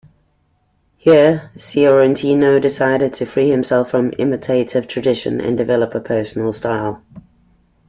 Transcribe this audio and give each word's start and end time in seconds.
Here 0.97 1.51
Sciortino 1.55 2.59
decided 2.59 3.13
to 3.13 3.27
free 3.27 3.51
himself 3.51 3.91
from 3.91 4.13
imitative 4.17 4.87
tradition 4.87 5.39
and 5.39 5.55
develop 5.55 5.93
a 5.93 5.99
personal 5.99 6.53
style. 6.53 7.03